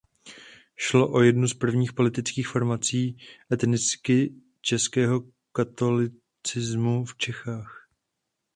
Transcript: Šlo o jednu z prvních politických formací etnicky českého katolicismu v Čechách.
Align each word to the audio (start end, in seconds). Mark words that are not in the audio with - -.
Šlo 0.75 1.11
o 1.11 1.21
jednu 1.21 1.47
z 1.47 1.53
prvních 1.53 1.93
politických 1.93 2.47
formací 2.47 3.17
etnicky 3.53 4.33
českého 4.61 5.21
katolicismu 5.53 7.05
v 7.05 7.17
Čechách. 7.17 7.89